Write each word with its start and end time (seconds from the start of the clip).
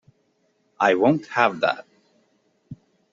I 0.79 0.95
won't 0.95 1.27
have 1.27 1.59
that. 1.59 1.85